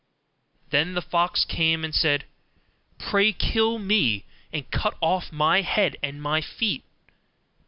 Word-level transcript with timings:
Then 0.71 0.95
the 0.95 1.01
fox 1.03 1.45
came, 1.45 1.85
and 1.85 1.93
said, 1.93 2.25
'Pray 2.97 3.31
kill 3.33 3.77
me, 3.77 4.25
and 4.51 4.71
cut 4.71 4.97
off 4.99 5.31
my 5.31 5.61
head 5.61 5.95
and 6.01 6.19
my 6.19 6.41
feet. 6.41 6.83